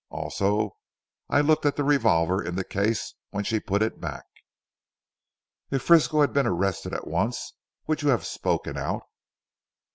Also 0.09 0.77
I 1.29 1.41
looked 1.41 1.63
at 1.63 1.75
the 1.75 1.83
revolver 1.83 2.43
in 2.43 2.55
the 2.55 2.63
case 2.63 3.13
when 3.29 3.43
she 3.43 3.59
put 3.59 3.83
it 3.83 4.01
back." 4.01 4.23
"If 5.69 5.83
Frisco 5.83 6.21
had 6.21 6.33
been 6.33 6.47
arrested 6.47 6.91
at 6.95 7.05
once 7.05 7.53
would 7.85 8.01
you 8.01 8.09
have 8.09 8.25
spoken 8.25 8.79
out?" 8.79 9.03